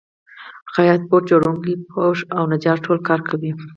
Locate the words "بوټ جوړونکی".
1.09-1.73